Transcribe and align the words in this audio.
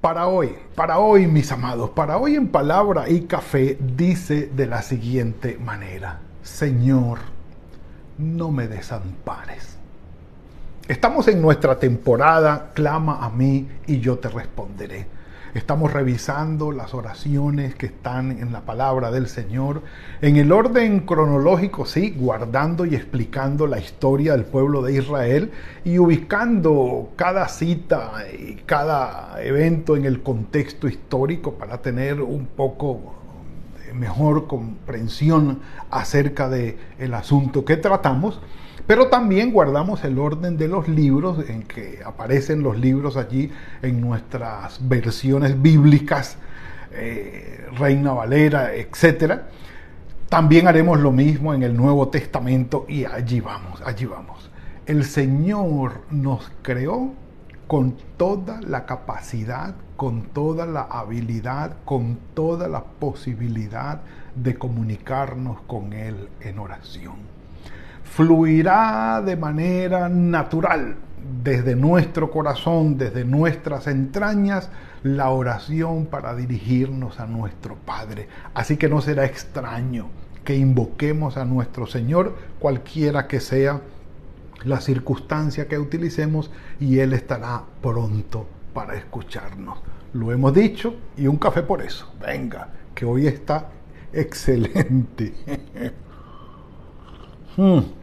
Para 0.00 0.28
hoy, 0.28 0.56
para 0.74 0.98
hoy 0.98 1.26
mis 1.26 1.52
amados, 1.52 1.90
para 1.90 2.16
hoy 2.16 2.34
en 2.34 2.48
palabra 2.48 3.10
y 3.10 3.26
café 3.26 3.76
dice 3.78 4.46
de 4.46 4.66
la 4.66 4.80
siguiente 4.80 5.58
manera, 5.62 6.20
Señor, 6.42 7.18
no 8.16 8.50
me 8.50 8.66
desampares. 8.66 9.76
Estamos 10.88 11.28
en 11.28 11.42
nuestra 11.42 11.78
temporada, 11.78 12.70
clama 12.72 13.22
a 13.22 13.28
mí 13.28 13.68
y 13.86 14.00
yo 14.00 14.18
te 14.18 14.30
responderé. 14.30 15.06
Estamos 15.52 15.92
revisando 15.92 16.70
las 16.70 16.94
oraciones 16.94 17.74
que 17.74 17.86
están 17.86 18.30
en 18.30 18.52
la 18.52 18.60
palabra 18.60 19.10
del 19.10 19.26
Señor, 19.26 19.82
en 20.22 20.36
el 20.36 20.52
orden 20.52 21.00
cronológico, 21.00 21.86
sí, 21.86 22.14
guardando 22.16 22.86
y 22.86 22.94
explicando 22.94 23.66
la 23.66 23.80
historia 23.80 24.32
del 24.32 24.44
pueblo 24.44 24.80
de 24.80 24.94
Israel 24.94 25.50
y 25.84 25.98
ubicando 25.98 27.10
cada 27.16 27.48
cita 27.48 28.12
y 28.32 28.62
cada 28.64 29.42
evento 29.42 29.96
en 29.96 30.04
el 30.04 30.22
contexto 30.22 30.86
histórico 30.86 31.54
para 31.54 31.78
tener 31.82 32.20
un 32.20 32.46
poco 32.46 33.14
mejor 33.92 34.46
comprensión 34.46 35.58
acerca 35.90 36.48
del 36.48 36.76
el 37.00 37.12
asunto 37.12 37.64
que 37.64 37.76
tratamos. 37.76 38.40
Pero 38.90 39.06
también 39.06 39.52
guardamos 39.52 40.02
el 40.02 40.18
orden 40.18 40.56
de 40.56 40.66
los 40.66 40.88
libros, 40.88 41.48
en 41.48 41.62
que 41.62 42.00
aparecen 42.04 42.64
los 42.64 42.76
libros 42.76 43.16
allí 43.16 43.48
en 43.82 44.00
nuestras 44.00 44.80
versiones 44.88 45.62
bíblicas, 45.62 46.38
eh, 46.90 47.68
Reina 47.78 48.12
Valera, 48.14 48.74
etc. 48.74 49.42
También 50.28 50.66
haremos 50.66 50.98
lo 50.98 51.12
mismo 51.12 51.54
en 51.54 51.62
el 51.62 51.76
Nuevo 51.76 52.08
Testamento 52.08 52.84
y 52.88 53.04
allí 53.04 53.38
vamos, 53.38 53.80
allí 53.86 54.06
vamos. 54.06 54.50
El 54.86 55.04
Señor 55.04 56.00
nos 56.10 56.50
creó 56.60 57.12
con 57.68 57.94
toda 58.16 58.60
la 58.60 58.86
capacidad, 58.86 59.76
con 59.96 60.22
toda 60.22 60.66
la 60.66 60.82
habilidad, 60.82 61.76
con 61.84 62.18
toda 62.34 62.66
la 62.66 62.82
posibilidad 62.82 64.00
de 64.34 64.56
comunicarnos 64.56 65.60
con 65.68 65.92
Él 65.92 66.28
en 66.40 66.58
oración 66.58 67.39
fluirá 68.10 69.22
de 69.24 69.36
manera 69.36 70.08
natural 70.08 70.96
desde 71.42 71.76
nuestro 71.76 72.30
corazón, 72.30 72.98
desde 72.98 73.24
nuestras 73.24 73.86
entrañas, 73.86 74.68
la 75.02 75.30
oración 75.30 76.06
para 76.06 76.34
dirigirnos 76.34 77.20
a 77.20 77.26
nuestro 77.26 77.76
Padre. 77.76 78.28
Así 78.52 78.76
que 78.76 78.88
no 78.88 79.00
será 79.00 79.24
extraño 79.24 80.08
que 80.44 80.56
invoquemos 80.56 81.36
a 81.36 81.44
nuestro 81.44 81.86
Señor, 81.86 82.36
cualquiera 82.58 83.28
que 83.28 83.40
sea 83.40 83.80
la 84.64 84.80
circunstancia 84.80 85.68
que 85.68 85.78
utilicemos, 85.78 86.50
y 86.80 86.98
Él 86.98 87.12
estará 87.12 87.62
pronto 87.80 88.46
para 88.74 88.96
escucharnos. 88.96 89.78
Lo 90.12 90.32
hemos 90.32 90.52
dicho 90.52 90.96
y 91.16 91.28
un 91.28 91.36
café 91.36 91.62
por 91.62 91.80
eso. 91.80 92.12
Venga, 92.20 92.68
que 92.94 93.04
hoy 93.04 93.28
está 93.28 93.70
excelente. 94.12 95.32
Hmm. 97.56 97.99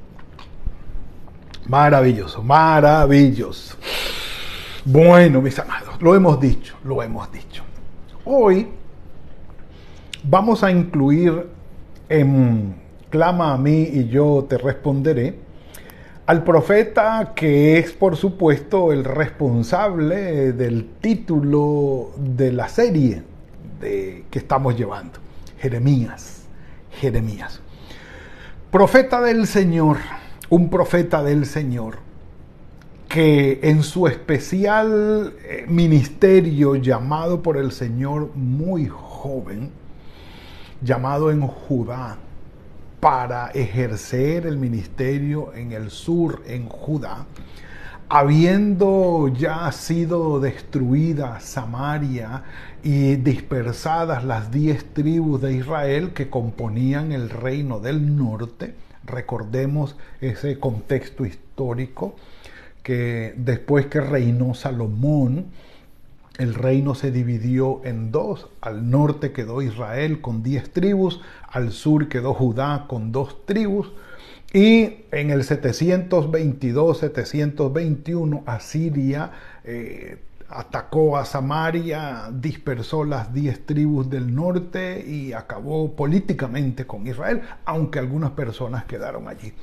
Maravilloso, 1.68 2.42
maravilloso. 2.42 3.76
Bueno, 4.86 5.42
mis 5.42 5.60
amados, 5.60 6.02
lo 6.02 6.16
hemos 6.16 6.40
dicho, 6.40 6.78
lo 6.86 7.04
hemos 7.04 7.30
dicho. 7.30 7.62
Hoy 8.24 8.70
vamos 10.24 10.64
a 10.64 10.72
incluir 10.72 11.46
en 12.08 12.76
Clama 13.10 13.54
a 13.54 13.58
mí 13.58 13.82
y 13.82 14.08
yo 14.08 14.46
te 14.48 14.58
responderé 14.58 15.40
al 16.26 16.44
profeta 16.44 17.34
que 17.36 17.80
es 17.80 17.92
por 17.92 18.16
supuesto 18.16 18.94
el 18.94 19.04
responsable 19.04 20.54
del 20.54 20.90
título 21.02 22.12
de 22.18 22.54
la 22.54 22.70
serie 22.70 23.24
de, 23.82 24.24
que 24.30 24.40
estamos 24.40 24.78
llevando, 24.78 25.20
Jeremías, 25.60 26.46
Jeremías. 26.92 27.60
Profeta 28.72 29.22
del 29.22 29.48
Señor 29.48 29.98
un 30.50 30.70
profeta 30.70 31.24
del 31.24 31.46
Señor 31.46 32.00
que 33.10 33.60
en 33.64 33.84
su 33.84 34.08
especial 34.08 35.34
eh, 35.44 35.66
ministerio 35.68 36.76
llamado 36.76 37.42
por 37.42 37.58
el 37.58 37.72
Señor 37.72 38.32
muy 38.36 38.88
joven, 38.88 39.72
llamado 40.82 41.32
en 41.32 41.42
Judá, 41.42 42.18
para 43.00 43.48
ejercer 43.52 44.46
el 44.46 44.58
ministerio 44.58 45.54
en 45.54 45.72
el 45.72 45.90
sur, 45.90 46.42
en 46.48 46.68
Judá, 46.68 47.26
habiendo 48.10 49.28
ya 49.30 49.72
sido 49.72 50.40
destruida 50.40 51.40
Samaria 51.40 52.44
y 52.84 53.16
dispersadas 53.16 54.24
las 54.24 54.52
diez 54.52 54.94
tribus 54.94 55.42
de 55.42 55.54
Israel 55.54 56.12
que 56.14 56.30
componían 56.30 57.12
el 57.12 57.30
reino 57.30 57.80
del 57.80 58.16
norte, 58.16 58.76
Recordemos 59.08 59.96
ese 60.22 60.60
contexto 60.60 61.26
histórico 61.26 62.16
que 62.84 63.34
después 63.38 63.88
que 63.88 64.02
reinó 64.02 64.54
Salomón, 64.54 65.48
el 66.38 66.54
reino 66.54 66.94
se 66.94 67.12
dividió 67.12 67.82
en 67.84 68.12
dos. 68.12 68.48
Al 68.62 68.92
norte 68.92 69.32
quedó 69.32 69.62
Israel 69.62 70.22
con 70.22 70.44
diez 70.44 70.72
tribus, 70.72 71.22
al 71.50 71.72
sur 71.72 72.10
quedó 72.10 72.34
Judá 72.34 72.86
con 72.88 73.12
dos 73.12 73.46
tribus. 73.46 73.92
Y 74.54 75.04
en 75.12 75.30
el 75.32 75.44
722-721 75.44 78.44
Asiria 78.46 79.32
eh, 79.64 80.20
atacó 80.50 81.18
a 81.18 81.26
Samaria, 81.26 82.30
dispersó 82.32 83.04
las 83.04 83.34
diez 83.34 83.66
tribus 83.66 84.10
del 84.10 84.34
norte 84.34 85.04
y 85.06 85.34
acabó 85.34 85.96
políticamente 85.96 86.88
con 86.88 87.06
Israel, 87.08 87.42
aunque 87.66 88.00
algunas 88.00 88.32
personas 88.32 88.86
quedaron 88.86 89.28
allí. 89.28 89.54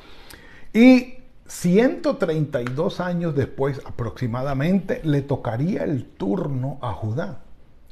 Y 0.72 1.14
132 1.46 3.00
años 3.00 3.34
después 3.34 3.80
aproximadamente 3.84 5.00
le 5.04 5.22
tocaría 5.22 5.84
el 5.84 6.04
turno 6.04 6.78
a 6.80 6.92
Judá 6.92 7.40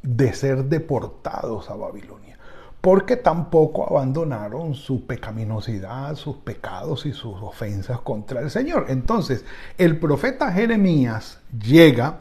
de 0.03 0.33
ser 0.33 0.65
deportados 0.65 1.71
a 1.71 1.77
Babilonia, 1.77 2.39
porque 2.81 3.17
tampoco 3.17 3.89
abandonaron 3.89 4.75
su 4.75 5.07
pecaminosidad, 5.07 6.17
sus 6.17 6.37
pecados 6.39 7.07
y 7.07 7.13
sus 7.13 7.41
ofensas 7.41 8.01
contra 8.01 8.41
el 8.41 8.51
Señor. 8.51 8.87
Entonces, 8.89 9.45
el 9.79 9.99
profeta 9.99 10.51
Jeremías 10.51 11.39
llega 11.57 12.21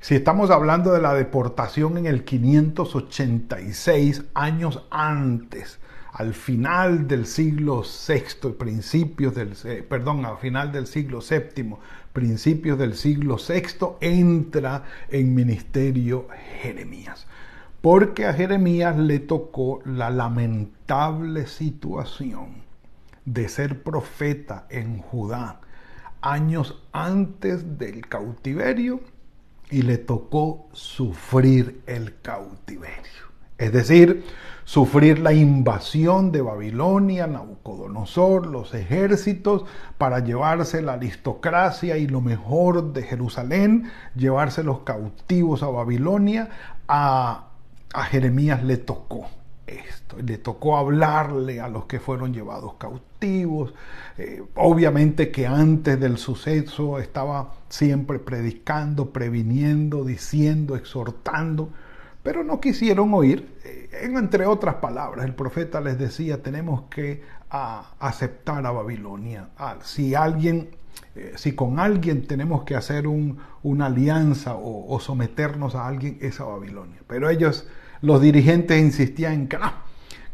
si 0.00 0.14
estamos 0.14 0.50
hablando 0.50 0.92
de 0.92 1.02
la 1.02 1.12
deportación 1.12 1.98
en 1.98 2.06
el 2.06 2.24
586, 2.24 4.24
años 4.32 4.86
antes, 4.90 5.78
al 6.14 6.32
final 6.32 7.06
del 7.06 7.26
siglo 7.26 7.82
VI, 7.82 8.52
principios 8.52 9.34
del, 9.34 9.54
perdón, 9.90 10.24
al 10.24 10.38
final 10.38 10.72
del 10.72 10.86
siglo 10.86 11.18
VII, 11.20 11.74
principios 12.14 12.78
del 12.78 12.94
siglo 12.94 13.36
VI, 13.36 13.98
entra 14.00 14.84
en 15.10 15.34
ministerio 15.34 16.28
Jeremías. 16.62 17.26
Porque 17.82 18.24
a 18.24 18.32
Jeremías 18.32 18.96
le 18.96 19.18
tocó 19.18 19.82
la 19.84 20.08
lamentable 20.08 21.46
situación 21.46 22.62
de 23.26 23.50
ser 23.50 23.82
profeta 23.82 24.66
en 24.70 24.98
Judá 24.98 25.60
años 26.22 26.82
antes 26.92 27.78
del 27.78 28.06
cautiverio 28.06 29.00
y 29.70 29.82
le 29.82 29.98
tocó 29.98 30.68
sufrir 30.72 31.82
el 31.86 32.20
cautiverio. 32.20 33.30
Es 33.58 33.72
decir, 33.72 34.24
sufrir 34.64 35.18
la 35.18 35.32
invasión 35.32 36.32
de 36.32 36.40
Babilonia, 36.40 37.26
Nabucodonosor, 37.26 38.46
los 38.46 38.74
ejércitos, 38.74 39.64
para 39.98 40.20
llevarse 40.20 40.80
la 40.80 40.94
aristocracia 40.94 41.98
y 41.98 42.06
lo 42.06 42.20
mejor 42.20 42.92
de 42.92 43.02
Jerusalén, 43.02 43.90
llevarse 44.16 44.62
los 44.62 44.80
cautivos 44.80 45.62
a 45.62 45.68
Babilonia, 45.68 46.48
a, 46.88 47.48
a 47.92 48.02
Jeremías 48.04 48.64
le 48.64 48.78
tocó 48.78 49.26
esto. 49.70 50.16
Le 50.24 50.38
tocó 50.38 50.76
hablarle 50.76 51.60
a 51.60 51.68
los 51.68 51.84
que 51.86 52.00
fueron 52.00 52.32
llevados 52.32 52.74
cautivos. 52.74 53.74
Eh, 54.18 54.42
obviamente 54.54 55.30
que 55.30 55.46
antes 55.46 55.98
del 55.98 56.18
suceso 56.18 56.98
estaba 56.98 57.54
siempre 57.68 58.18
predicando, 58.18 59.10
previniendo, 59.10 60.04
diciendo, 60.04 60.76
exhortando, 60.76 61.70
pero 62.22 62.44
no 62.44 62.60
quisieron 62.60 63.14
oír. 63.14 63.48
Eh, 63.64 63.88
entre 64.14 64.46
otras 64.46 64.76
palabras, 64.76 65.24
el 65.24 65.34
profeta 65.34 65.80
les 65.80 65.98
decía, 65.98 66.42
tenemos 66.42 66.82
que 66.90 67.22
aceptar 67.50 68.64
a 68.64 68.70
Babilonia. 68.70 69.48
si 69.82 70.14
alguien, 70.14 70.70
eh, 71.16 71.32
si 71.36 71.52
con 71.54 71.80
alguien 71.80 72.26
tenemos 72.26 72.62
que 72.62 72.76
hacer 72.76 73.06
una 73.08 73.86
alianza 73.86 74.54
o, 74.54 74.98
someternos 75.00 75.74
a 75.74 75.86
alguien, 75.86 76.18
es 76.20 76.40
a 76.40 76.44
Babilonia. 76.44 77.00
Pero 77.08 77.28
ellos, 77.28 77.66
los 78.02 78.20
dirigentes, 78.20 78.80
insistían 78.80 79.32
en 79.32 79.48
que 79.48 79.58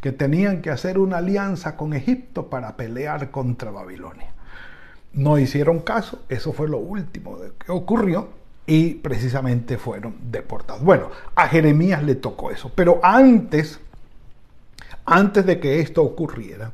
que 0.01 0.13
tenían 0.13 0.63
que 0.63 0.71
hacer 0.71 0.99
una 0.99 1.17
alianza 1.19 1.77
con 1.77 1.93
Egipto 1.93 2.49
para 2.49 2.77
pelear 2.77 3.31
contra 3.31 3.71
Babilonia. 3.71 4.33
No 5.15 5.39
hicieron 5.39 5.81
caso, 5.81 6.23
eso 6.29 6.53
fue 6.53 6.69
lo 6.69 6.79
último 6.79 7.39
que 7.59 7.73
ocurrió 7.73 8.29
y 8.67 8.95
precisamente 8.95 9.79
fueron 9.79 10.15
deportados. 10.31 10.83
Bueno, 10.83 11.11
a 11.35 11.49
Jeremías 11.49 12.03
le 12.05 12.17
tocó 12.17 12.51
eso, 12.51 12.71
pero 12.75 13.01
antes, 13.03 13.81
antes 15.05 15.47
de 15.47 15.59
que 15.59 15.81
esto 15.81 16.03
ocurriera, 16.03 16.73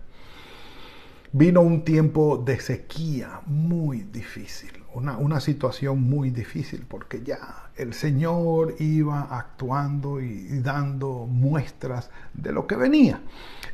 vino 1.32 1.60
un 1.60 1.84
tiempo 1.84 2.36
de 2.36 2.60
sequía 2.60 3.40
muy 3.46 4.00
difícil, 4.00 4.81
una, 4.94 5.16
una, 5.16 5.40
situación 5.40 6.02
muy 6.02 6.30
difícil, 6.30 6.84
porque 6.86 7.22
ya 7.22 7.70
el 7.76 7.94
Señor 7.94 8.74
iba 8.78 9.22
actuando 9.30 10.20
y, 10.20 10.60
dando 10.60 11.26
muestras 11.26 12.10
de 12.34 12.52
lo 12.52 12.66
que 12.66 12.76
venía. 12.76 13.20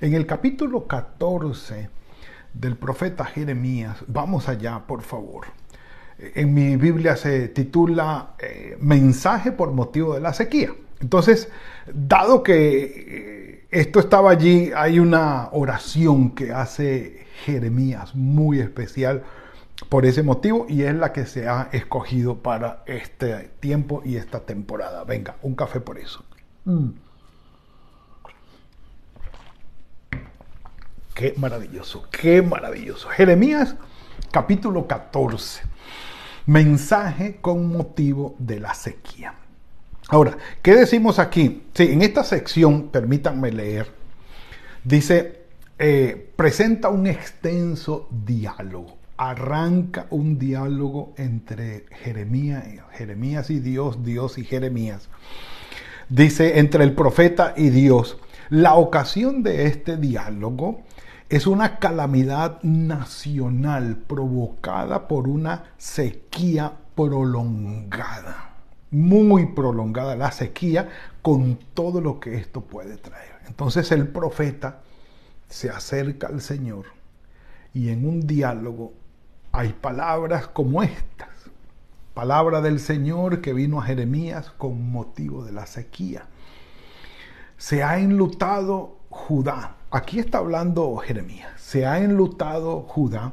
En 0.01 0.15
el 0.15 0.27
capítulo 0.27 0.87
14 0.87 1.91
del 2.55 2.77
profeta 2.77 3.25
Jeremías, 3.25 3.97
vamos 4.07 4.49
allá, 4.49 4.81
por 4.87 5.03
favor 5.03 5.47
en 6.19 6.53
mi 6.53 6.77
Biblia 6.77 7.17
se 7.17 7.49
titula 7.49 8.35
eh, 8.39 8.77
Mensaje 8.81 9.53
por 9.53 9.73
motivo 9.73 10.15
de 10.15 10.21
la 10.21 10.33
sequía. 10.33 10.73
Entonces, 11.01 11.49
dado 11.93 12.43
que 12.43 13.63
eh, 13.63 13.67
esto 13.71 14.01
estaba 14.01 14.31
allí, 14.31 14.73
hay 14.75 14.99
una 14.99 15.49
oración 15.53 16.31
que 16.31 16.53
hace 16.53 17.27
Jeremías 17.45 18.15
muy 18.15 18.59
especial 18.61 19.23
por 19.89 20.07
ese 20.07 20.23
motivo 20.23 20.67
y 20.69 20.83
es 20.83 20.95
la 20.95 21.13
que 21.13 21.27
se 21.27 21.49
ha 21.49 21.69
escogido 21.73 22.39
para 22.39 22.83
este 22.87 23.51
tiempo 23.61 24.03
y 24.05 24.17
esta 24.17 24.41
temporada. 24.41 25.05
Venga, 25.05 25.37
un 25.43 25.55
café 25.55 25.81
por 25.81 25.99
eso. 25.99 26.25
Mm. 26.65 26.91
Qué 31.15 31.35
maravilloso, 31.37 32.07
qué 32.11 32.43
maravilloso. 32.43 33.09
Jeremías 33.09 33.77
capítulo 34.31 34.87
14 34.87 35.63
mensaje 36.49 37.37
con 37.43 37.71
motivo 37.71 38.35
de 38.39 38.59
la 38.59 38.73
sequía. 38.73 39.35
Ahora, 40.09 40.39
¿qué 40.63 40.75
decimos 40.75 41.19
aquí? 41.19 41.65
Sí, 41.75 41.93
en 41.93 42.01
esta 42.01 42.25
sección, 42.25 42.89
permítanme 42.89 43.53
leer, 43.53 43.93
dice, 44.83 45.43
eh, 45.79 46.33
presenta 46.35 46.89
un 46.89 47.07
extenso 47.07 48.09
diálogo, 48.11 48.97
arranca 49.19 50.07
un 50.11 50.39
diálogo 50.39 51.13
entre 51.17 51.87
Jeremías, 52.03 52.65
Jeremías 52.93 53.51
y 53.51 53.59
Dios, 53.59 54.05
Dios 54.05 54.39
y 54.39 54.45
Jeremías. 54.45 55.09
Dice, 56.09 56.59
entre 56.61 56.85
el 56.85 56.95
profeta 56.95 57.53
y 57.57 57.69
Dios. 57.69 58.17
La 58.49 58.77
ocasión 58.77 59.43
de 59.43 59.67
este 59.67 59.99
diálogo 59.99 60.83
es 61.29 61.47
una 61.47 61.79
calamidad 61.79 62.63
nacional 62.63 63.97
provocada 63.97 65.07
por 65.09 65.29
una 65.29 65.65
sequía 65.77 66.73
prolongada, 66.95 68.55
muy 68.91 69.47
prolongada 69.47 70.17
la 70.17 70.33
sequía 70.33 70.89
con 71.21 71.59
todo 71.75 72.01
lo 72.01 72.21
que 72.21 72.37
esto 72.37 72.63
puede 72.63 72.97
traer. 72.97 73.33
Entonces 73.47 73.93
el 73.93 74.09
profeta 74.09 74.81
se 75.49 75.69
acerca 75.69 76.29
al 76.29 76.41
Señor 76.41 76.87
y 77.75 77.91
en 77.91 78.09
un 78.09 78.27
diálogo 78.27 78.95
hay 79.59 79.73
palabras 79.73 80.47
como 80.49 80.83
estas. 80.83 81.29
Palabra 82.15 82.61
del 82.61 82.81
Señor 82.81 83.41
que 83.41 83.53
vino 83.53 83.81
a 83.81 83.85
Jeremías 83.85 84.51
con 84.51 84.91
motivo 84.91 85.45
de 85.45 85.53
la 85.53 85.67
sequía. 85.67 86.27
Se 87.57 87.83
ha 87.83 87.99
enlutado 87.99 88.99
Judá 89.11 89.79
Aquí 89.91 90.19
está 90.19 90.39
hablando 90.39 90.95
Jeremías. 90.99 91.49
Se 91.59 91.87
ha 91.87 91.99
enlutado 92.01 92.83
Judá, 92.83 93.33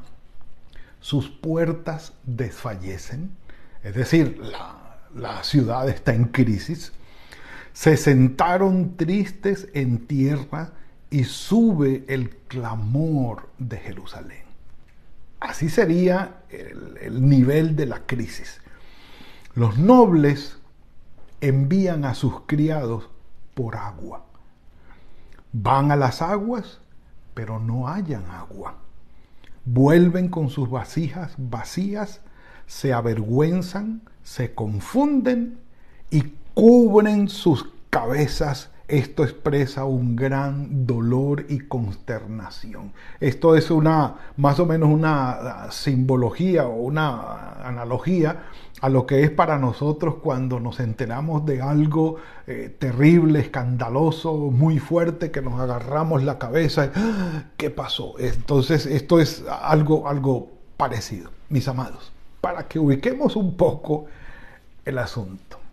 sus 1.01 1.29
puertas 1.29 2.13
desfallecen, 2.23 3.35
es 3.83 3.93
decir, 3.93 4.39
la, 4.39 4.99
la 5.13 5.43
ciudad 5.43 5.89
está 5.89 6.13
en 6.13 6.25
crisis. 6.25 6.93
Se 7.73 7.97
sentaron 7.97 8.95
tristes 8.95 9.67
en 9.73 10.07
tierra 10.07 10.71
y 11.09 11.25
sube 11.25 12.05
el 12.07 12.29
clamor 12.47 13.49
de 13.57 13.77
Jerusalén. 13.77 14.44
Así 15.47 15.69
sería 15.69 16.37
el, 16.49 16.97
el, 17.01 17.29
nivel 17.29 17.75
de 17.75 17.85
la 17.85 17.99
crisis. 18.05 18.61
Los 19.53 19.77
nobles 19.77 20.57
envían 21.39 22.03
a 22.03 22.15
sus 22.15 22.41
criados 22.47 23.09
por 23.53 23.75
agua. 23.75 24.25
Van 25.53 25.91
a 25.91 25.95
las 25.95 26.21
aguas, 26.21 26.79
pero 27.33 27.59
no 27.59 27.87
hallan 27.87 28.25
agua. 28.29 28.75
Vuelven 29.65 30.29
con 30.29 30.49
sus 30.49 30.69
vasijas 30.69 31.35
vacías, 31.37 32.21
se 32.65 32.93
avergüenzan, 32.93 34.01
se 34.23 34.55
confunden 34.55 35.59
y 36.09 36.33
cubren 36.55 37.29
sus 37.29 37.69
cabezas 37.91 38.71
esto 38.87 39.23
expresa 39.23 39.85
un 39.85 40.15
gran 40.15 40.85
dolor 40.85 41.45
y 41.49 41.59
consternación. 41.59 42.93
Esto 43.19 43.55
es 43.55 43.71
una, 43.71 44.15
más 44.37 44.59
o 44.59 44.65
menos 44.65 44.89
una 44.89 45.71
simbología 45.71 46.67
o 46.67 46.75
una 46.83 47.53
analogía 47.63 48.43
a 48.81 48.89
lo 48.89 49.07
que 49.07 49.23
es 49.23 49.31
para 49.31 49.57
nosotros 49.57 50.15
cuando 50.21 50.59
nos 50.59 50.79
enteramos 50.79 51.45
de 51.45 51.61
algo 51.61 52.17
eh, 52.45 52.75
terrible, 52.77 53.39
escandaloso, 53.39 54.35
muy 54.35 54.79
fuerte, 54.79 55.31
que 55.31 55.41
nos 55.41 55.59
agarramos 55.59 56.23
la 56.23 56.37
cabeza. 56.37 56.91
¡Ah! 56.93 57.45
¿Qué 57.57 57.71
pasó? 57.71 58.15
Entonces, 58.19 58.85
esto 58.85 59.19
es 59.19 59.43
algo, 59.49 60.07
algo 60.07 60.51
parecido, 60.77 61.31
mis 61.49 61.67
amados, 61.67 62.11
para 62.41 62.67
que 62.67 62.77
ubiquemos 62.77 63.35
un 63.35 63.55
poco 63.55 64.05
el 64.83 64.99
asunto. 64.99 65.64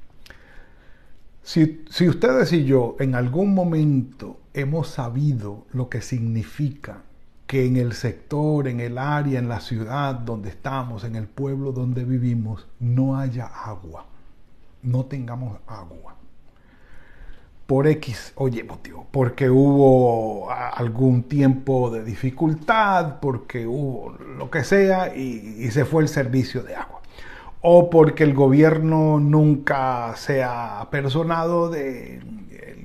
Si, 1.43 2.09
ustedes 2.09 2.53
y 2.53 2.65
yo 2.65 2.95
en 3.01 3.17
algún 3.17 3.53
momento 3.53 4.39
hemos 4.55 4.89
sabido 4.89 5.67
lo 5.73 5.89
que 5.89 6.01
significa 6.01 7.03
que 7.49 7.67
en 7.67 7.77
el 7.77 7.95
sector, 7.95 8.69
en 8.69 8.79
el 8.79 8.97
área, 8.97 9.41
en 9.41 9.49
la 9.49 9.61
ciudad 9.61 10.15
donde 10.15 10.51
estamos, 10.51 11.03
en 11.03 11.17
el 11.17 11.27
pueblo 11.27 11.73
donde 11.73 12.05
vivimos, 12.05 12.69
no 12.79 13.19
haya 13.19 13.47
agua, 13.47 14.07
no 14.85 15.05
tengamos 15.07 15.59
agua. 15.67 16.15
Por 17.67 17.89
X, 17.89 18.33
oye, 18.37 18.63
motivo, 18.63 19.07
porque 19.11 19.51
hubo 19.51 20.49
algún 20.51 21.25
tiempo 21.25 21.91
de 21.91 22.05
dificultad, 22.05 23.19
porque 23.21 23.67
hubo 23.67 24.13
lo 24.13 24.49
que 24.51 24.63
sea 24.63 25.15
y 25.15 25.69
se 25.73 25.85
fue 25.85 26.03
el 26.03 26.09
servicio 26.09 26.63
de 26.63 26.77
agua 26.77 26.92
o 27.63 27.91
porque 27.91 28.25
el 28.25 28.35
gobierno 28.35 29.21
nunca 29.21 30.15
se 30.17 30.43
ha 30.43 30.89
personado 30.91 31.71
de 31.71 32.21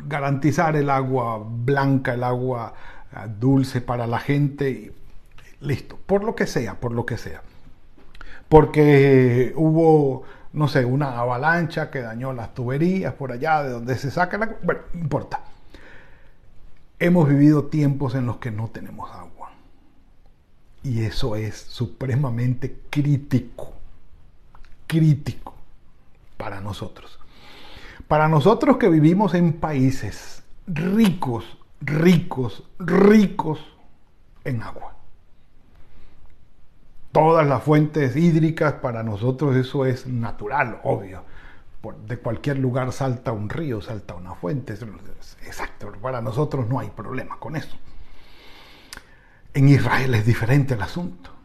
garantizar 0.05 0.75
el 0.75 0.91
agua 0.91 1.43
blanca, 1.43 2.13
el 2.13 2.23
agua 2.23 2.73
ah, 3.11 3.27
dulce 3.27 3.81
para 3.81 4.05
la 4.05 4.19
gente, 4.19 4.93
listo, 5.61 5.97
por 6.05 6.23
lo 6.23 6.35
que 6.35 6.45
sea, 6.45 6.79
por 6.79 6.91
lo 6.91 7.07
que 7.07 7.17
sea. 7.17 7.41
Porque 8.47 9.51
hubo, 9.55 10.23
no 10.53 10.67
sé, 10.67 10.85
una 10.85 11.19
avalancha 11.19 11.89
que 11.89 12.01
dañó 12.01 12.31
las 12.31 12.53
tuberías 12.53 13.13
por 13.15 13.31
allá, 13.31 13.63
de 13.63 13.71
donde 13.71 13.97
se 13.97 14.11
saca 14.11 14.37
la... 14.37 14.55
Bueno, 14.61 14.81
no 14.93 15.01
importa. 15.01 15.41
Hemos 16.99 17.27
vivido 17.27 17.65
tiempos 17.65 18.13
en 18.15 18.27
los 18.27 18.37
que 18.37 18.51
no 18.51 18.67
tenemos 18.67 19.11
agua. 19.11 19.51
Y 20.83 21.01
eso 21.01 21.35
es 21.35 21.55
supremamente 21.57 22.79
crítico 22.89 23.76
crítico 24.87 25.53
para 26.37 26.61
nosotros. 26.61 27.19
Para 28.07 28.27
nosotros 28.27 28.77
que 28.77 28.89
vivimos 28.89 29.33
en 29.33 29.53
países 29.53 30.43
ricos, 30.67 31.57
ricos, 31.81 32.63
ricos 32.79 33.59
en 34.43 34.63
agua. 34.63 34.95
Todas 37.11 37.47
las 37.47 37.63
fuentes 37.63 38.15
hídricas, 38.15 38.73
para 38.73 39.03
nosotros 39.03 39.55
eso 39.55 39.85
es 39.85 40.07
natural, 40.07 40.79
obvio. 40.83 41.23
De 42.05 42.17
cualquier 42.17 42.59
lugar 42.59 42.91
salta 42.91 43.31
un 43.31 43.49
río, 43.49 43.81
salta 43.81 44.13
una 44.13 44.35
fuente. 44.35 44.73
Exacto, 45.45 45.91
para 46.01 46.21
nosotros 46.21 46.67
no 46.67 46.79
hay 46.79 46.89
problema 46.89 47.39
con 47.39 47.55
eso. 47.55 47.77
En 49.53 49.69
Israel 49.69 50.13
es 50.13 50.25
diferente 50.25 50.75
el 50.75 50.81
asunto. 50.81 51.36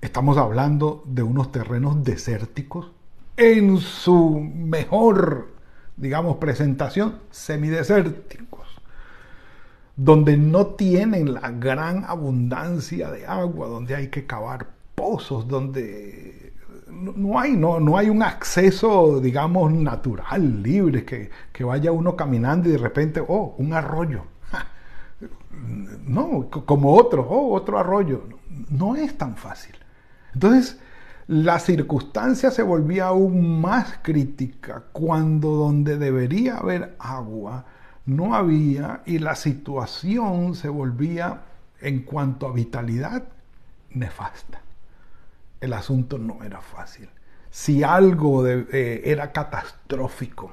Estamos 0.00 0.38
hablando 0.38 1.02
de 1.06 1.22
unos 1.22 1.52
terrenos 1.52 2.02
desérticos 2.02 2.90
en 3.36 3.76
su 3.78 4.40
mejor, 4.40 5.48
digamos, 5.96 6.36
presentación, 6.36 7.18
semidesérticos. 7.30 8.60
donde 9.96 10.38
no 10.38 10.68
tienen 10.68 11.34
la 11.34 11.50
gran 11.50 12.04
abundancia 12.06 13.10
de 13.10 13.26
agua, 13.26 13.68
donde 13.68 13.94
hay 13.94 14.08
que 14.08 14.24
cavar 14.26 14.68
pozos, 14.94 15.46
donde 15.46 16.54
no 16.90 17.38
hay, 17.38 17.52
no, 17.54 17.80
no 17.80 17.98
hay 17.98 18.08
un 18.08 18.22
acceso, 18.22 19.20
digamos, 19.20 19.70
natural, 19.72 20.62
libre, 20.62 21.04
que, 21.04 21.30
que 21.52 21.64
vaya 21.64 21.92
uno 21.92 22.16
caminando 22.16 22.70
y 22.70 22.72
de 22.72 22.78
repente, 22.78 23.22
oh, 23.26 23.54
un 23.58 23.74
arroyo. 23.74 24.22
No, 26.06 26.48
como 26.50 26.94
otro, 26.96 27.22
oh, 27.28 27.54
otro 27.54 27.78
arroyo. 27.78 28.24
No 28.70 28.96
es 28.96 29.18
tan 29.18 29.36
fácil. 29.36 29.76
Entonces, 30.34 30.78
la 31.26 31.58
circunstancia 31.58 32.50
se 32.50 32.62
volvía 32.62 33.06
aún 33.06 33.60
más 33.60 33.98
crítica 34.02 34.84
cuando 34.92 35.50
donde 35.50 35.96
debería 35.96 36.56
haber 36.56 36.96
agua 36.98 37.64
no 38.06 38.34
había 38.34 39.02
y 39.06 39.18
la 39.18 39.36
situación 39.36 40.54
se 40.54 40.68
volvía 40.68 41.42
en 41.80 42.00
cuanto 42.00 42.48
a 42.48 42.52
vitalidad 42.52 43.24
nefasta. 43.90 44.60
El 45.60 45.72
asunto 45.72 46.18
no 46.18 46.42
era 46.42 46.60
fácil. 46.60 47.08
Si 47.50 47.82
algo 47.82 48.46
eh, 48.46 49.02
era 49.04 49.32
catastrófico 49.32 50.50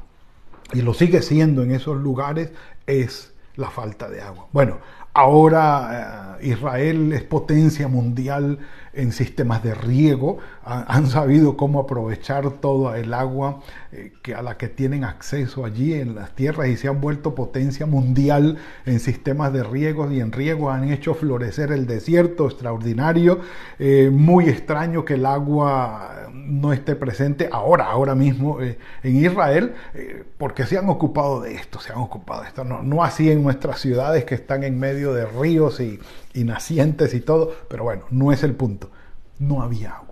y 0.73 0.81
lo 0.81 0.93
sigue 0.93 1.21
siendo 1.21 1.63
en 1.63 1.71
esos 1.71 1.97
lugares 1.97 2.51
es 2.85 3.33
la 3.55 3.69
falta 3.69 4.09
de 4.09 4.21
agua. 4.21 4.47
Bueno, 4.51 4.77
ahora 5.13 6.37
eh, 6.39 6.49
Israel 6.49 7.11
es 7.13 7.23
potencia 7.23 7.87
mundial 7.87 8.59
en 8.97 9.11
sistemas 9.11 9.63
de 9.63 9.73
riego, 9.73 10.39
han 10.67 11.07
sabido 11.07 11.55
cómo 11.55 11.79
aprovechar 11.79 12.49
toda 12.51 12.97
el 12.97 13.13
agua 13.13 13.61
eh, 13.91 14.11
que 14.21 14.35
a 14.35 14.41
la 14.41 14.57
que 14.57 14.67
tienen 14.67 15.05
acceso 15.05 15.63
allí 15.63 15.93
en 15.93 16.13
las 16.15 16.35
tierras 16.35 16.67
y 16.67 16.75
se 16.75 16.89
han 16.89 16.99
vuelto 16.99 17.35
potencia 17.35 17.85
mundial 17.85 18.57
en 18.85 18.99
sistemas 18.99 19.53
de 19.53 19.63
riego 19.63 20.11
y 20.11 20.19
en 20.19 20.31
riego 20.31 20.69
han 20.69 20.91
hecho 20.91 21.13
florecer 21.13 21.71
el 21.71 21.87
desierto 21.87 22.47
extraordinario, 22.47 23.39
eh, 23.79 24.09
muy 24.11 24.49
extraño 24.49 25.05
que 25.05 25.13
el 25.13 25.25
agua 25.25 26.27
no 26.33 26.73
esté 26.73 26.95
presente 26.95 27.47
ahora, 27.51 27.85
ahora 27.85 28.13
mismo 28.13 28.61
eh, 28.61 28.77
en 29.03 29.15
Israel, 29.15 29.73
porque 30.37 30.65
se 30.65 30.77
han 30.77 30.89
ocupado 30.89 31.41
de 31.41 31.55
esto, 31.55 31.79
se 31.79 31.93
han 31.93 31.99
ocupado 31.99 32.41
de 32.41 32.49
esto, 32.49 32.63
no, 32.63 32.83
no 32.83 33.03
así 33.03 33.31
en 33.31 33.41
nuestras 33.41 33.79
ciudades 33.79 34.25
que 34.25 34.35
están 34.35 34.63
en 34.63 34.77
medio 34.77 35.13
de 35.13 35.25
ríos 35.25 35.79
y, 35.79 35.99
y 36.33 36.43
nacientes 36.43 37.13
y 37.13 37.21
todo, 37.21 37.53
pero 37.69 37.83
bueno, 37.83 38.03
no 38.09 38.31
es 38.31 38.43
el 38.43 38.53
punto. 38.53 38.89
No 39.39 39.61
había 39.61 39.91
agua. 39.91 40.06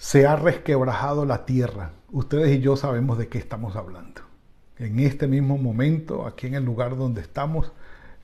Se 0.00 0.26
ha 0.26 0.34
resquebrajado 0.34 1.26
la 1.26 1.44
tierra. 1.44 1.90
Ustedes 2.10 2.56
y 2.56 2.60
yo 2.60 2.74
sabemos 2.74 3.18
de 3.18 3.28
qué 3.28 3.36
estamos 3.36 3.76
hablando. 3.76 4.22
En 4.78 4.98
este 4.98 5.26
mismo 5.26 5.58
momento, 5.58 6.26
aquí 6.26 6.46
en 6.46 6.54
el 6.54 6.64
lugar 6.64 6.96
donde 6.96 7.20
estamos, 7.20 7.70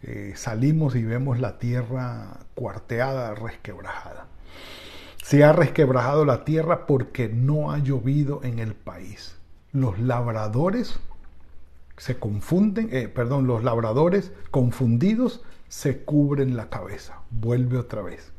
eh, 0.02 0.33
salimos 0.37 0.97
y 0.97 1.04
vemos 1.04 1.38
la 1.38 1.59
tierra 1.59 2.38
cuarteada, 2.54 3.35
resquebrajada. 3.35 4.26
Se 5.23 5.45
ha 5.45 5.52
resquebrajado 5.52 6.25
la 6.25 6.47
tierra 6.47 6.87
porque 6.87 7.28
no 7.28 7.71
ha 7.71 7.78
llovido 7.78 8.40
en 8.42 8.59
el 8.59 8.73
país. 8.73 9.37
Los 9.73 9.99
labradores 9.99 10.99
se 11.99 12.18
confunden, 12.18 12.88
eh, 12.90 13.06
perdón, 13.09 13.47
los 13.47 13.62
labradores 13.62 14.33
confundidos 14.50 15.42
se 15.68 15.99
cubren 16.04 16.56
la 16.56 16.71
cabeza. 16.71 17.18
Vuelve 17.30 17.76
otra 17.76 18.00
vez. 18.00 18.33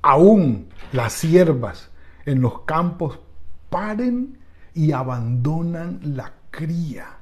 Aún 0.00 0.70
las 0.92 1.12
siervas 1.12 1.90
en 2.28 2.40
los 2.40 2.60
campos 2.60 3.18
paren 3.70 4.38
y 4.74 4.92
abandonan 4.92 6.00
la 6.02 6.32
cría. 6.50 7.16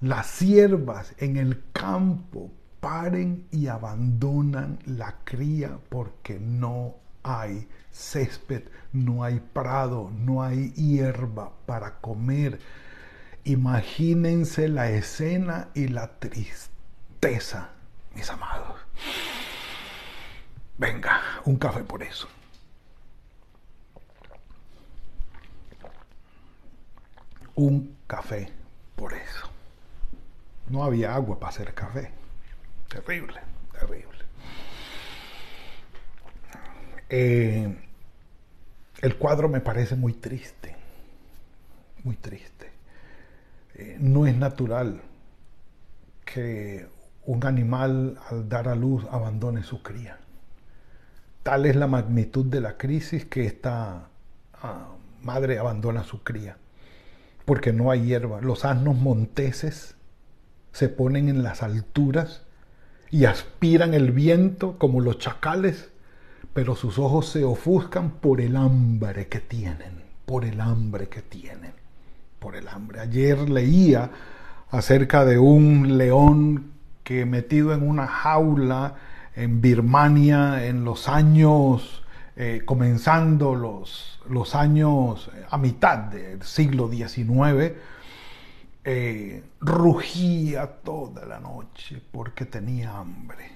Las 0.00 0.26
siervas 0.26 1.14
en 1.18 1.36
el 1.36 1.62
campo 1.72 2.50
paren 2.80 3.46
y 3.50 3.66
abandonan 3.66 4.78
la 4.86 5.16
cría 5.24 5.78
porque 5.88 6.38
no 6.38 6.94
hay 7.22 7.68
césped, 7.90 8.62
no 8.92 9.24
hay 9.24 9.40
prado, 9.40 10.10
no 10.14 10.42
hay 10.42 10.70
hierba 10.72 11.52
para 11.66 12.00
comer 12.00 12.58
Imagínense 13.48 14.68
la 14.68 14.90
escena 14.90 15.68
y 15.74 15.88
la 15.88 16.18
tristeza, 16.18 17.70
mis 18.14 18.28
amados. 18.28 18.76
Venga, 20.76 21.18
un 21.46 21.56
café 21.56 21.82
por 21.82 22.02
eso. 22.02 22.28
Un 27.58 27.96
café 28.06 28.48
por 28.94 29.12
eso. 29.14 29.50
No 30.68 30.84
había 30.84 31.12
agua 31.12 31.40
para 31.40 31.50
hacer 31.50 31.74
café. 31.74 32.12
Terrible, 32.88 33.40
terrible. 33.72 34.24
Eh, 37.08 37.76
el 39.02 39.16
cuadro 39.16 39.48
me 39.48 39.60
parece 39.60 39.96
muy 39.96 40.12
triste, 40.12 40.76
muy 42.04 42.14
triste. 42.14 42.70
Eh, 43.74 43.96
no 43.98 44.28
es 44.28 44.36
natural 44.36 45.02
que 46.24 46.86
un 47.26 47.44
animal 47.44 48.20
al 48.30 48.48
dar 48.48 48.68
a 48.68 48.76
luz 48.76 49.04
abandone 49.10 49.64
su 49.64 49.82
cría. 49.82 50.20
Tal 51.42 51.66
es 51.66 51.74
la 51.74 51.88
magnitud 51.88 52.46
de 52.46 52.60
la 52.60 52.76
crisis 52.76 53.24
que 53.24 53.46
esta 53.46 54.10
ah, 54.62 54.90
madre 55.22 55.58
abandona 55.58 56.04
su 56.04 56.22
cría, 56.22 56.56
porque 57.48 57.72
no 57.72 57.90
hay 57.90 58.04
hierba. 58.04 58.40
Los 58.40 58.64
asnos 58.64 58.96
monteses 58.96 59.96
se 60.70 60.88
ponen 60.88 61.28
en 61.28 61.42
las 61.42 61.64
alturas 61.64 62.42
y 63.10 63.24
aspiran 63.24 63.92
el 63.92 64.12
viento 64.12 64.78
como 64.78 65.00
los 65.00 65.18
chacales, 65.18 65.88
pero 66.54 66.76
sus 66.76 67.00
ojos 67.00 67.28
se 67.28 67.42
ofuscan 67.42 68.10
por 68.10 68.40
el 68.40 68.54
hambre 68.54 69.26
que 69.26 69.40
tienen, 69.40 70.04
por 70.24 70.44
el 70.44 70.60
hambre 70.60 71.08
que 71.08 71.22
tienen 71.22 71.78
por 72.38 72.56
el 72.56 72.68
hambre. 72.68 73.00
Ayer 73.00 73.48
leía 73.48 74.10
acerca 74.70 75.24
de 75.24 75.38
un 75.38 75.98
león 75.98 76.72
que 77.04 77.24
metido 77.24 77.72
en 77.72 77.88
una 77.88 78.06
jaula 78.06 78.94
en 79.34 79.60
Birmania 79.60 80.66
en 80.66 80.84
los 80.84 81.08
años, 81.08 82.02
eh, 82.40 82.62
comenzando 82.64 83.56
los, 83.56 84.20
los 84.28 84.54
años 84.54 85.28
a 85.50 85.58
mitad 85.58 85.98
del 85.98 86.40
siglo 86.44 86.88
XIX, 86.88 87.72
eh, 88.84 89.42
rugía 89.60 90.68
toda 90.84 91.26
la 91.26 91.40
noche 91.40 92.00
porque 92.12 92.44
tenía 92.44 92.96
hambre. 92.96 93.50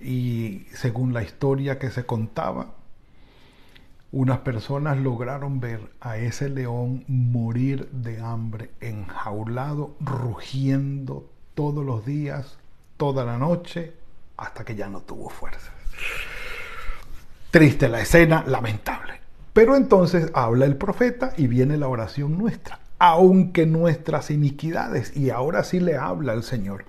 Y 0.00 0.64
según 0.72 1.12
la 1.12 1.24
historia 1.24 1.80
que 1.80 1.90
se 1.90 2.06
contaba, 2.06 2.72
unas 4.12 4.38
personas 4.38 4.96
lograron 4.98 5.58
ver 5.58 5.90
a 6.00 6.18
ese 6.18 6.48
león 6.48 7.04
morir 7.08 7.88
de 7.90 8.20
hambre, 8.20 8.70
enjaulado, 8.80 9.96
rugiendo 9.98 11.28
todos 11.54 11.84
los 11.84 12.06
días, 12.06 12.58
toda 12.96 13.24
la 13.24 13.38
noche, 13.38 13.92
hasta 14.36 14.64
que 14.64 14.76
ya 14.76 14.88
no 14.88 15.00
tuvo 15.00 15.30
fuerzas. 15.30 15.72
Triste 17.50 17.88
la 17.88 18.00
escena, 18.00 18.44
lamentable. 18.46 19.20
Pero 19.52 19.76
entonces 19.76 20.30
habla 20.34 20.66
el 20.66 20.76
profeta 20.76 21.32
y 21.36 21.46
viene 21.46 21.76
la 21.78 21.88
oración 21.88 22.36
nuestra. 22.38 22.80
Aunque 22.98 23.66
nuestras 23.66 24.30
iniquidades, 24.30 25.16
y 25.16 25.30
ahora 25.30 25.64
sí 25.64 25.80
le 25.80 25.96
habla 25.96 26.32
el 26.32 26.42
Señor, 26.42 26.84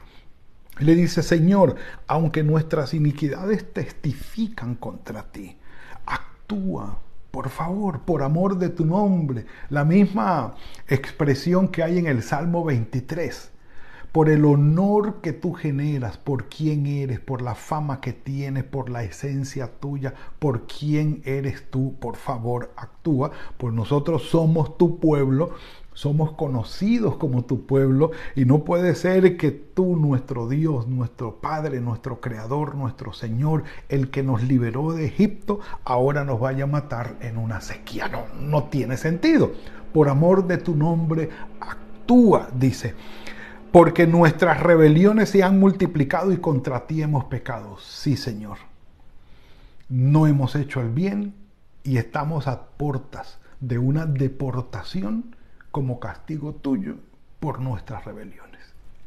le 0.79 0.95
dice, 0.95 1.23
Señor, 1.23 1.75
aunque 2.07 2.43
nuestras 2.43 2.93
iniquidades 2.93 3.73
testifican 3.73 4.75
contra 4.75 5.23
ti, 5.31 5.57
actúa 6.05 6.99
por 7.31 7.49
favor, 7.49 8.01
por 8.01 8.23
amor 8.23 8.57
de 8.57 8.69
tu 8.69 8.85
nombre. 8.85 9.45
La 9.69 9.85
misma 9.85 10.55
expresión 10.87 11.67
que 11.67 11.83
hay 11.83 11.99
en 11.99 12.07
el 12.07 12.23
Salmo 12.23 12.63
23. 12.65 13.51
Por 14.11 14.29
el 14.29 14.45
honor 14.45 15.21
que 15.21 15.33
tú 15.33 15.53
generas, 15.53 16.17
por 16.17 16.45
quién 16.45 16.85
eres, 16.85 17.19
por 17.19 17.41
la 17.41 17.55
fama 17.55 18.01
que 18.01 18.13
tienes, 18.13 18.63
por 18.63 18.89
la 18.89 19.03
esencia 19.03 19.67
tuya, 19.79 20.13
por 20.39 20.65
quién 20.65 21.21
eres 21.25 21.69
tú, 21.69 21.95
por 21.99 22.15
favor, 22.15 22.71
actúa. 22.75 23.31
Pues 23.57 23.73
nosotros 23.73 24.23
somos 24.23 24.77
tu 24.77 24.99
pueblo 24.99 25.51
somos 25.99 26.31
conocidos 26.31 27.17
como 27.17 27.43
tu 27.43 27.65
pueblo 27.65 28.11
y 28.33 28.45
no 28.45 28.63
puede 28.63 28.95
ser 28.95 29.35
que 29.35 29.51
tú, 29.51 29.97
nuestro 29.97 30.47
Dios, 30.47 30.87
nuestro 30.87 31.41
Padre, 31.41 31.81
nuestro 31.81 32.21
Creador, 32.21 32.75
nuestro 32.75 33.11
Señor, 33.11 33.65
el 33.89 34.09
que 34.09 34.23
nos 34.23 34.41
liberó 34.41 34.93
de 34.93 35.07
Egipto, 35.07 35.59
ahora 35.83 36.23
nos 36.23 36.39
vaya 36.39 36.63
a 36.63 36.67
matar 36.67 37.17
en 37.19 37.37
una 37.37 37.59
sequía. 37.59 38.07
No, 38.07 38.23
no 38.39 38.63
tiene 38.69 38.95
sentido. 38.95 39.51
Por 39.91 40.07
amor 40.07 40.47
de 40.47 40.57
tu 40.57 40.73
nombre, 40.73 41.31
actúa, 41.59 42.47
dice. 42.55 42.95
Porque 43.71 44.07
nuestras 44.07 44.61
rebeliones 44.61 45.29
se 45.29 45.43
han 45.43 45.59
multiplicado 45.59 46.31
y 46.31 46.37
contra 46.37 46.87
ti 46.87 47.01
hemos 47.01 47.25
pecado. 47.25 47.77
Sí, 47.79 48.17
Señor. 48.17 48.57
No 49.89 50.27
hemos 50.27 50.55
hecho 50.55 50.81
el 50.81 50.89
bien 50.89 51.35
y 51.83 51.97
estamos 51.97 52.47
a 52.47 52.67
puertas 52.67 53.39
de 53.59 53.77
una 53.77 54.05
deportación 54.05 55.35
como 55.71 55.99
castigo 55.99 56.53
tuyo 56.53 56.95
por 57.39 57.59
nuestras 57.59 58.05
rebeliones. 58.05 58.61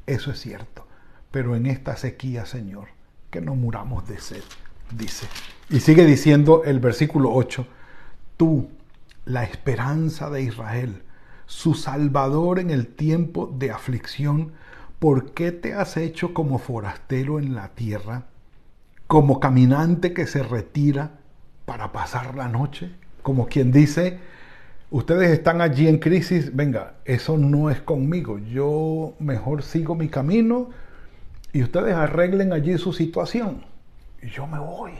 Eso 0.07 0.31
es 0.31 0.40
cierto. 0.40 0.87
Pero 1.31 1.57
en 1.57 1.66
esta 1.66 1.97
sequía, 1.97 2.47
Señor, 2.47 2.88
que 3.31 3.40
no 3.40 3.54
muramos 3.54 4.07
de 4.07 4.19
sed, 4.19 4.42
dice. 4.97 5.26
Y 5.71 5.81
sigue 5.81 6.04
diciendo 6.04 6.62
el 6.64 6.81
versículo 6.81 7.33
8, 7.33 7.66
tú, 8.37 8.69
la 9.25 9.45
esperanza 9.45 10.28
de 10.28 10.42
Israel, 10.42 11.02
su 11.52 11.75
Salvador 11.75 12.59
en 12.59 12.71
el 12.71 12.87
tiempo 12.87 13.54
de 13.59 13.71
aflicción, 13.71 14.52
¿por 14.99 15.32
qué 15.32 15.52
te 15.52 15.75
has 15.75 15.99
hecho 15.99 16.32
como 16.32 16.59
forastero 16.59 17.38
en 17.38 17.54
la 17.54 17.68
tierra, 17.68 18.25
como 19.06 19.38
caminante 19.38 20.14
que 20.14 20.26
se 20.26 20.42
retira 20.42 21.18
para 21.66 21.92
pasar 21.92 22.35
la 22.35 22.49
noche? 22.49 22.90
Como 23.21 23.49
quien 23.49 23.71
dice, 23.71 24.18
ustedes 24.90 25.30
están 25.30 25.61
allí 25.61 25.88
en 25.88 25.99
crisis, 25.99 26.56
venga, 26.56 26.94
eso 27.04 27.37
no 27.37 27.68
es 27.68 27.82
conmigo, 27.82 28.38
yo 28.38 29.12
mejor 29.18 29.62
sigo 29.62 29.94
mi 29.94 30.09
camino 30.09 30.71
y 31.52 31.62
ustedes 31.62 31.94
arreglen 31.94 32.54
allí 32.54 32.78
su 32.78 32.94
situación. 32.94 33.62
Y 34.23 34.28
yo 34.30 34.47
me 34.47 34.59
voy. 34.59 34.92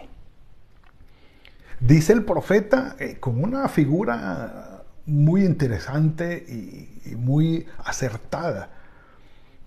Dice 1.80 2.12
el 2.12 2.26
profeta 2.26 2.94
eh, 2.99 3.16
con 3.18 3.42
una 3.42 3.68
figura 3.71 4.72
muy 5.06 5.44
interesante 5.44 6.44
y, 6.49 7.16
muy 7.16 7.66
acertada. 7.85 8.71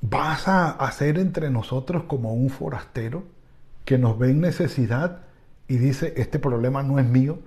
¿Vas 0.02 0.48
a 0.48 0.72
hacer 0.72 1.18
entre 1.18 1.50
nosotros 1.50 2.04
como 2.04 2.34
un 2.34 2.50
forastero 2.50 3.24
que 3.84 3.98
nos 3.98 4.18
ve 4.18 4.32
en 4.32 4.42
necesidad 4.42 5.24
y 5.68 5.78
dice, 5.78 6.14
este 6.18 6.40
problema 6.40 6.84
no 6.84 7.00
es 7.00 7.06
mío, 7.06 7.40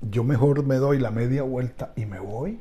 yo 0.00 0.24
mejor 0.24 0.64
me 0.64 0.76
doy 0.76 0.98
la 0.98 1.10
media 1.10 1.42
vuelta 1.42 1.92
y 1.96 2.06
me 2.06 2.18
voy? 2.18 2.60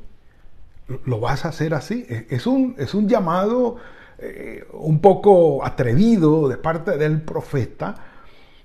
¿Lo 1.05 1.19
vas 1.19 1.46
a 1.46 1.50
hacer 1.50 1.74
así? 1.74 2.05
Es 2.07 2.48
un, 2.48 2.75
es 2.77 2.93
un 2.93 3.07
llamado 3.07 3.77
eh, 4.19 4.65
un 4.74 5.00
poco 5.00 5.65
atrevido 5.65 6.48
de 6.48 6.57
parte 6.57 6.98
del 6.98 7.22
profeta, 7.22 7.96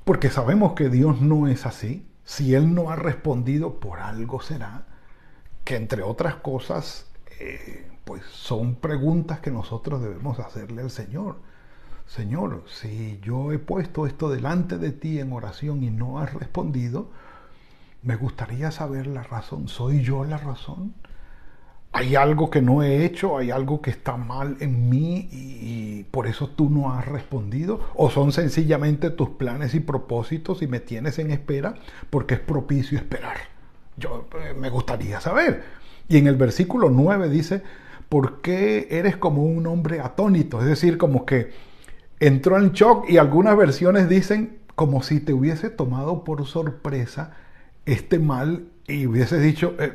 porque 0.04 0.31
sabemos 0.31 0.73
que 0.75 0.88
Dios 0.88 1.21
no 1.21 1.49
es 1.49 1.66
así. 1.66 2.07
Si 2.25 2.54
Él 2.54 2.75
no 2.75 2.90
ha 2.90 2.97
respondido, 2.97 3.81
por 3.81 3.99
algo 4.00 4.40
será 4.40 4.85
que 5.64 5.76
entre 5.76 6.02
otras 6.02 6.37
cosas, 6.37 7.07
eh, 7.40 7.87
pues 8.04 8.23
son 8.25 8.75
preguntas 8.76 9.40
que 9.40 9.50
nosotros 9.50 10.02
debemos 10.02 10.38
hacerle 10.38 10.83
al 10.83 10.90
Señor. 10.90 11.37
Señor, 12.07 12.64
si 12.66 13.21
yo 13.23 13.52
he 13.52 13.59
puesto 13.59 14.07
esto 14.07 14.28
delante 14.28 14.78
de 14.78 14.92
ti 14.92 15.19
en 15.19 15.33
oración 15.33 15.83
y 15.83 15.90
no 15.90 16.19
has 16.19 16.35
respondido, 16.35 17.09
me 18.02 18.16
gustaría 18.16 18.71
saber 18.71 19.07
la 19.07 19.23
razón. 19.23 19.69
¿Soy 19.69 20.02
yo 20.02 20.25
la 20.25 20.37
razón? 20.37 20.95
¿Hay 21.92 22.16
algo 22.16 22.50
que 22.50 22.62
no 22.62 22.83
he 22.83 23.04
hecho? 23.04 23.37
¿Hay 23.37 23.50
algo 23.50 23.81
que 23.83 23.90
está 23.90 24.16
mal 24.16 24.57
en 24.61 24.88
mí 24.88 25.28
y, 25.31 26.04
por 26.11 26.26
eso 26.26 26.49
tú 26.49 26.69
no 26.69 26.92
has 26.92 27.07
respondido? 27.07 27.81
¿O 27.95 28.11
son 28.11 28.33
sencillamente 28.33 29.11
tus 29.11 29.31
planes 29.31 29.75
y 29.75 29.81
propósitos 29.81 30.62
y 30.62 30.66
me 30.66 30.81
tienes 30.81 31.19
en 31.19 31.31
espera 31.31 31.75
porque 32.11 32.35
es 32.35 32.40
propicio 32.40 32.99
esperar? 32.99 33.52
Yo 33.97 34.27
eh, 34.41 34.55
me 34.55 34.71
gustaría 34.71 35.21
saber. 35.21 35.65
Y 36.09 36.19
en 36.19 36.27
el 36.27 36.37
versículo 36.37 36.91
9 36.91 37.29
dice, 37.29 37.63
¿por 38.09 38.41
qué 38.41 38.89
eres 38.91 39.17
como 39.17 39.45
un 39.45 39.67
hombre 39.67 40.01
atónito? 40.01 40.61
Es 40.61 40.67
decir, 40.67 40.99
como 40.99 41.25
que 41.25 41.53
entró 42.21 42.59
en 42.59 42.73
shock 42.73 43.09
y 43.09 43.19
algunas 43.19 43.57
versiones 43.57 44.09
dicen 44.09 44.59
como 44.75 45.03
si 45.03 45.21
te 45.21 45.33
hubiese 45.33 45.71
tomado 45.71 46.25
por 46.25 46.47
sorpresa 46.47 47.33
este 47.85 48.19
mal 48.19 48.69
y 48.87 49.07
hubiese 49.07 49.39
dicho, 49.39 49.75
eh, 49.79 49.93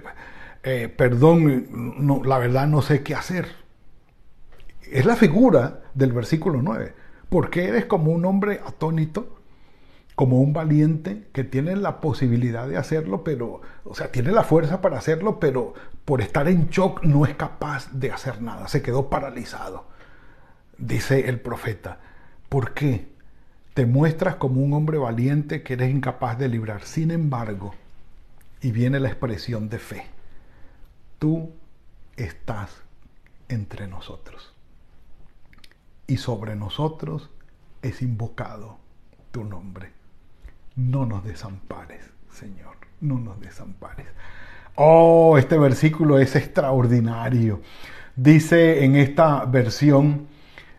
eh, 0.64 0.94
perdón, 0.96 2.22
la 2.26 2.38
verdad 2.38 2.68
no 2.68 2.82
sé 2.82 3.04
qué 3.04 3.16
hacer. 3.16 3.48
Es 4.92 5.06
la 5.06 5.16
figura 5.16 5.82
del 5.94 6.14
versículo 6.14 6.62
9. 6.62 6.94
¿Por 7.30 7.50
qué 7.50 7.68
eres 7.68 7.86
como 7.86 8.12
un 8.12 8.26
hombre 8.26 8.62
atónito? 8.66 9.37
Como 10.18 10.42
un 10.42 10.52
valiente 10.52 11.28
que 11.32 11.44
tiene 11.44 11.76
la 11.76 12.02
posibilidad 12.02 12.68
de 12.68 12.76
hacerlo, 12.76 13.24
pero, 13.24 13.62
o 13.84 13.94
sea, 13.94 14.12
tiene 14.12 14.32
la 14.32 14.42
fuerza 14.42 14.82
para 14.82 14.98
hacerlo, 14.98 15.40
pero 15.40 15.76
por 16.06 16.22
estar 16.22 16.48
en 16.48 16.70
shock 16.70 17.04
no 17.04 17.28
es 17.28 17.36
capaz 17.36 17.92
de 17.92 18.12
hacer 18.12 18.42
nada, 18.42 18.68
se 18.68 18.82
quedó 18.82 19.12
paralizado. 19.12 19.86
Dice 20.80 21.30
el 21.30 21.40
profeta, 21.40 22.00
¿por 22.50 22.74
qué? 22.74 23.10
Te 23.76 23.86
muestras 23.86 24.38
como 24.38 24.60
un 24.60 24.74
hombre 24.74 24.98
valiente 24.98 25.62
que 25.62 25.74
eres 25.74 25.92
incapaz 25.92 26.40
de 26.40 26.50
librar. 26.50 26.82
Sin 26.82 27.12
embargo, 27.12 27.76
y 28.60 28.72
viene 28.72 29.00
la 29.00 29.10
expresión 29.10 29.70
de 29.70 29.78
fe, 29.78 30.08
tú 31.20 31.52
estás 32.16 32.72
entre 33.50 33.86
nosotros. 33.86 34.52
Y 36.08 36.18
sobre 36.18 36.56
nosotros 36.56 37.30
es 37.84 38.02
invocado 38.02 38.80
tu 39.30 39.44
nombre 39.44 39.97
no 40.78 41.06
nos 41.06 41.26
desampares, 41.26 42.10
Señor, 42.32 42.78
no 43.02 43.20
nos 43.20 43.42
desampares. 43.42 44.08
Oh, 44.76 45.38
este 45.38 45.58
versículo 45.58 46.20
es 46.20 46.36
extraordinario. 46.36 47.62
Dice 48.16 48.86
en 48.86 48.96
esta 48.96 49.44
versión, 49.46 50.28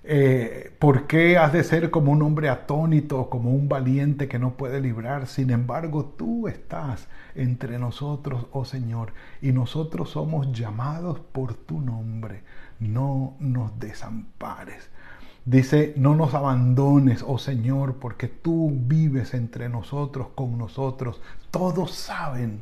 eh, 0.05 0.73
¿por 0.79 1.09
qué 1.09 1.37
has 1.37 1.53
de 1.53 1.65
ser 1.65 1.91
como 1.91 2.13
un 2.13 2.23
hombre 2.23 2.49
atónito, 2.49 3.29
como 3.29 3.51
un 3.51 3.69
valiente 3.69 4.29
que 4.29 4.39
no 4.39 4.57
puede 4.57 4.81
librar? 4.81 5.27
Sin 5.27 5.51
embargo, 5.51 6.15
tú 6.17 6.47
estás 6.47 7.09
entre 7.35 7.79
nosotros, 7.79 8.47
oh 8.53 8.65
Señor, 8.65 9.13
y 9.43 9.51
nosotros 9.53 10.11
somos 10.11 10.53
llamados 10.53 11.19
por 11.19 11.55
tu 11.55 11.81
nombre. 11.81 12.45
No 12.79 13.37
nos 13.41 13.79
desampares. 13.81 14.91
Dice, 15.49 15.95
no 15.97 16.15
nos 16.15 16.35
abandones, 16.35 17.25
oh 17.27 17.39
Señor, 17.39 17.95
porque 17.95 18.29
tú 18.29 18.71
vives 18.71 19.33
entre 19.33 19.71
nosotros, 19.71 20.27
con 20.35 20.59
nosotros. 20.59 21.23
Todos 21.51 21.93
saben 21.93 22.61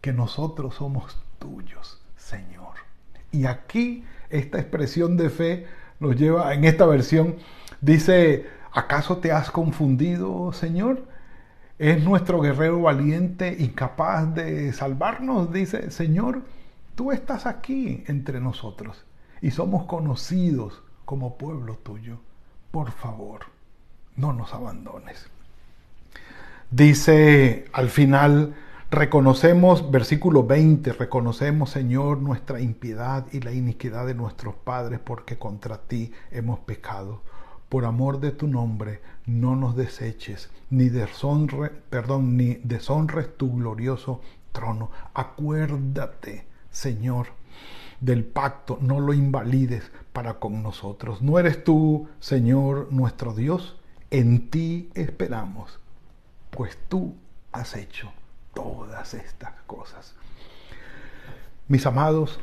que 0.00 0.12
nosotros 0.12 0.76
somos 0.76 1.20
tuyos, 1.40 2.00
Señor. 2.16 2.74
Y 3.32 3.46
aquí 3.46 4.04
esta 4.30 4.60
expresión 4.60 5.16
de 5.16 5.30
fe 5.30 5.66
nos 5.98 6.14
lleva, 6.14 6.54
en 6.54 6.64
esta 6.64 6.86
versión, 6.86 7.34
dice, 7.80 8.46
¿acaso 8.70 9.16
te 9.16 9.32
has 9.32 9.50
confundido, 9.50 10.52
Señor? 10.52 11.02
¿Es 11.76 12.04
nuestro 12.04 12.40
guerrero 12.40 12.82
valiente 12.82 13.56
incapaz 13.58 14.32
de 14.32 14.72
salvarnos? 14.72 15.52
Dice, 15.52 15.90
Señor, 15.90 16.42
tú 16.94 17.10
estás 17.10 17.46
aquí 17.46 18.04
entre 18.06 18.38
nosotros 18.38 19.04
y 19.42 19.50
somos 19.50 19.86
conocidos 19.86 20.84
como 21.06 21.38
pueblo 21.38 21.76
tuyo, 21.76 22.18
por 22.70 22.90
favor, 22.90 23.46
no 24.16 24.34
nos 24.34 24.52
abandones. 24.52 25.30
Dice 26.70 27.66
al 27.72 27.88
final, 27.88 28.56
reconocemos, 28.90 29.90
versículo 29.90 30.44
20, 30.44 30.92
reconocemos, 30.92 31.70
Señor, 31.70 32.18
nuestra 32.18 32.60
impiedad 32.60 33.24
y 33.32 33.40
la 33.40 33.52
iniquidad 33.52 34.04
de 34.04 34.14
nuestros 34.14 34.56
padres, 34.56 34.98
porque 34.98 35.38
contra 35.38 35.78
ti 35.78 36.12
hemos 36.32 36.58
pecado. 36.58 37.22
Por 37.68 37.84
amor 37.84 38.20
de 38.20 38.32
tu 38.32 38.48
nombre, 38.48 39.00
no 39.26 39.54
nos 39.54 39.76
deseches, 39.76 40.50
ni 40.70 40.88
deshonre, 40.88 41.70
perdón, 41.70 42.36
ni 42.36 42.54
deshonres 42.64 43.36
tu 43.36 43.54
glorioso 43.54 44.20
trono. 44.50 44.90
Acuérdate, 45.14 46.46
Señor, 46.70 47.28
del 48.00 48.24
pacto, 48.24 48.78
no 48.80 49.00
lo 49.00 49.14
invalides 49.14 49.90
para 50.16 50.38
con 50.38 50.62
nosotros. 50.62 51.20
¿No 51.20 51.38
eres 51.38 51.62
tú, 51.62 52.08
Señor, 52.20 52.88
nuestro 52.90 53.34
Dios? 53.34 53.76
En 54.10 54.48
ti 54.48 54.88
esperamos, 54.94 55.78
pues 56.48 56.78
tú 56.88 57.14
has 57.52 57.76
hecho 57.76 58.10
todas 58.54 59.12
estas 59.12 59.52
cosas. 59.66 60.14
Mis 61.68 61.84
amados, 61.84 62.40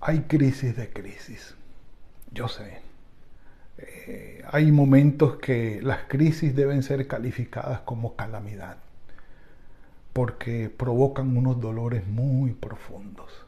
hay 0.00 0.22
crisis 0.22 0.74
de 0.74 0.92
crisis. 0.92 1.54
Yo 2.32 2.48
sé. 2.48 2.80
Eh, 3.78 4.42
hay 4.50 4.72
momentos 4.72 5.36
que 5.36 5.80
las 5.80 6.00
crisis 6.08 6.56
deben 6.56 6.82
ser 6.82 7.06
calificadas 7.06 7.78
como 7.82 8.16
calamidad, 8.16 8.78
porque 10.12 10.68
provocan 10.68 11.36
unos 11.36 11.60
dolores 11.60 12.04
muy 12.08 12.54
profundos 12.54 13.46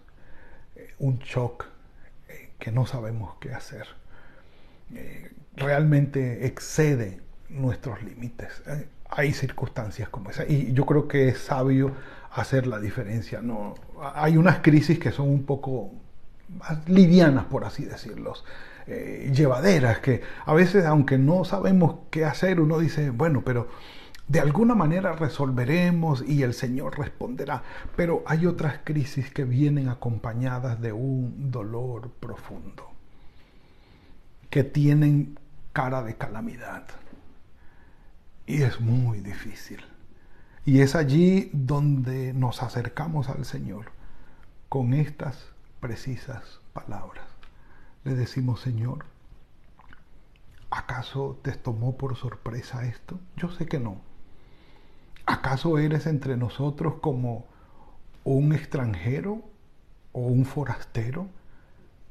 un 1.00 1.18
shock 1.18 1.64
eh, 1.64 1.70
que 2.60 2.70
no 2.70 2.86
sabemos 2.86 3.34
qué 3.40 3.52
hacer. 3.52 3.86
Eh, 4.94 5.32
realmente 5.56 6.46
excede 6.46 7.20
nuestros 7.48 8.02
límites. 8.02 8.62
Eh, 8.66 8.86
hay 9.08 9.32
circunstancias 9.32 10.08
como 10.08 10.30
esa 10.30 10.44
y 10.46 10.72
yo 10.72 10.86
creo 10.86 11.08
que 11.08 11.28
es 11.28 11.38
sabio 11.38 11.92
hacer 12.32 12.68
la 12.68 12.78
diferencia. 12.78 13.42
No, 13.42 13.74
hay 14.14 14.36
unas 14.36 14.60
crisis 14.60 14.98
que 15.00 15.10
son 15.10 15.28
un 15.28 15.44
poco 15.44 15.90
más 16.48 16.88
livianas, 16.88 17.46
por 17.46 17.64
así 17.64 17.84
decirlo, 17.84 18.34
llevaderas, 19.32 20.00
que 20.00 20.20
a 20.44 20.52
veces, 20.52 20.84
aunque 20.84 21.16
no 21.16 21.44
sabemos 21.44 21.96
qué 22.10 22.24
hacer, 22.24 22.60
uno 22.60 22.78
dice, 22.78 23.10
bueno, 23.10 23.42
pero 23.44 23.68
de 24.30 24.38
alguna 24.38 24.76
manera 24.76 25.12
resolveremos 25.14 26.22
y 26.24 26.44
el 26.44 26.54
Señor 26.54 26.96
responderá. 26.96 27.64
Pero 27.96 28.22
hay 28.26 28.46
otras 28.46 28.78
crisis 28.84 29.28
que 29.32 29.44
vienen 29.44 29.88
acompañadas 29.88 30.80
de 30.80 30.92
un 30.92 31.50
dolor 31.50 32.10
profundo. 32.20 32.86
que 34.50 34.64
tienen 34.64 35.38
cara 35.72 36.02
de 36.02 36.16
calamidad. 36.16 36.84
Y 38.46 38.62
es 38.62 38.80
muy 38.80 39.20
difícil. 39.20 39.84
Y 40.64 40.80
es 40.80 40.94
allí 40.96 41.50
donde 41.52 42.32
nos 42.32 42.62
acercamos 42.62 43.28
al 43.28 43.44
Señor 43.44 43.92
con 44.68 44.92
estas 44.94 45.46
precisas 45.80 46.60
palabras. 46.72 47.26
Le 48.04 48.14
decimos, 48.16 48.60
Señor, 48.60 49.04
¿acaso 50.70 51.38
te 51.42 51.52
tomó 51.52 51.96
por 51.96 52.16
sorpresa 52.16 52.84
esto? 52.86 53.20
Yo 53.36 53.50
sé 53.50 53.66
que 53.66 53.78
no. 53.78 54.09
¿Acaso 55.26 55.78
eres 55.78 56.06
entre 56.06 56.36
nosotros 56.36 56.94
como 57.00 57.46
un 58.24 58.52
extranjero 58.52 59.42
o 60.12 60.20
un 60.20 60.44
forastero 60.44 61.28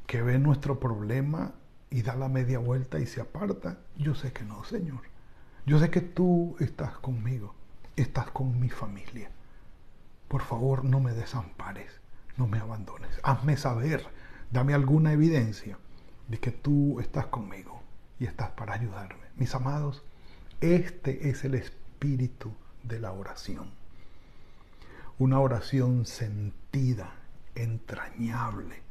que 0.08 0.22
ve 0.22 0.40
nuestro 0.40 0.80
problema 0.80 1.54
y 1.90 2.02
da 2.02 2.16
la 2.16 2.30
media 2.30 2.60
vuelta 2.60 3.00
y 3.00 3.06
se 3.06 3.22
aparta? 3.22 3.80
Yo 3.98 4.16
sé 4.16 4.32
que 4.32 4.44
no, 4.44 4.64
Señor. 4.64 5.02
Yo 5.66 5.80
sé 5.80 5.90
que 5.90 6.02
tú 6.02 6.56
estás 6.60 6.98
conmigo, 6.98 7.54
estás 7.96 8.32
con 8.32 8.60
mi 8.60 8.70
familia. 8.70 9.30
Por 10.28 10.42
favor, 10.42 10.86
no 10.86 11.00
me 11.00 11.14
desampares, 11.14 12.00
no 12.38 12.48
me 12.48 12.60
abandones. 12.60 13.20
Hazme 13.24 13.58
saber, 13.58 14.06
dame 14.52 14.74
alguna 14.74 15.12
evidencia 15.14 15.78
de 16.28 16.40
que 16.40 16.52
tú 16.52 17.00
estás 17.00 17.26
conmigo 17.28 17.82
y 18.20 18.26
estás 18.26 18.52
para 18.52 18.74
ayudarme. 18.74 19.26
Mis 19.36 19.54
amados, 19.56 20.04
este 20.62 21.30
es 21.30 21.44
el 21.44 21.56
espíritu 21.56 22.54
de 22.84 23.00
la 23.00 23.12
oración. 23.12 23.70
Una 25.18 25.40
oración 25.40 26.06
sentida, 26.06 27.12
entrañable, 27.56 28.82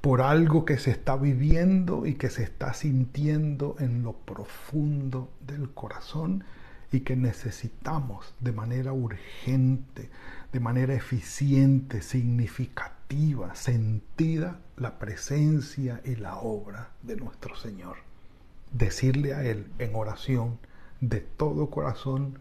por 0.00 0.20
algo 0.20 0.66
que 0.66 0.76
se 0.76 0.90
está 0.90 1.16
viviendo 1.16 2.04
y 2.04 2.16
que 2.16 2.28
se 2.28 2.42
está 2.42 2.74
sintiendo 2.74 3.76
en 3.78 4.02
lo 4.02 4.12
profundo 4.12 5.30
del 5.46 5.70
corazón 5.70 6.44
y 6.92 7.00
que 7.00 7.16
necesitamos 7.16 8.34
de 8.40 8.52
manera 8.52 8.92
urgente, 8.92 10.10
de 10.52 10.60
manera 10.60 10.94
eficiente, 10.94 12.02
significativa, 12.02 13.54
sentida 13.54 14.60
la 14.76 14.98
presencia 14.98 16.00
y 16.04 16.16
la 16.16 16.36
obra 16.36 16.90
de 17.02 17.16
nuestro 17.16 17.56
Señor. 17.56 17.96
Decirle 18.72 19.34
a 19.34 19.42
Él 19.44 19.72
en 19.78 19.94
oración 19.94 20.58
de 21.00 21.20
todo 21.20 21.70
corazón, 21.70 22.38